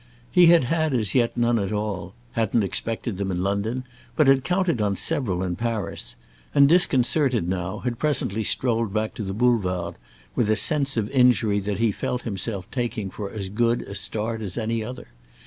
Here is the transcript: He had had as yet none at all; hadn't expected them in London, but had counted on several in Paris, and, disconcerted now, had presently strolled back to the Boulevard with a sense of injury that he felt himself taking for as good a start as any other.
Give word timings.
He 0.31 0.47
had 0.47 0.63
had 0.63 0.95
as 0.95 1.13
yet 1.13 1.37
none 1.37 1.59
at 1.59 1.71
all; 1.71 2.15
hadn't 2.31 2.63
expected 2.63 3.19
them 3.19 3.29
in 3.29 3.43
London, 3.43 3.83
but 4.15 4.25
had 4.25 4.43
counted 4.43 4.81
on 4.81 4.95
several 4.95 5.43
in 5.43 5.55
Paris, 5.55 6.15
and, 6.55 6.67
disconcerted 6.67 7.47
now, 7.47 7.77
had 7.81 7.99
presently 7.99 8.43
strolled 8.43 8.95
back 8.95 9.13
to 9.13 9.23
the 9.23 9.35
Boulevard 9.35 9.93
with 10.35 10.49
a 10.49 10.55
sense 10.55 10.97
of 10.97 11.07
injury 11.11 11.59
that 11.59 11.77
he 11.77 11.91
felt 11.91 12.23
himself 12.23 12.65
taking 12.71 13.11
for 13.11 13.29
as 13.29 13.49
good 13.49 13.83
a 13.83 13.93
start 13.93 14.41
as 14.41 14.57
any 14.57 14.83
other. 14.83 15.09